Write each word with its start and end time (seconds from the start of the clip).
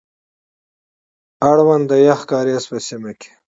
اړوند 1.49 1.83
د 1.91 1.93
يخ 2.07 2.19
کاريز 2.31 2.63
په 2.71 2.77
سيمه 2.87 3.11
کي، 3.19 3.29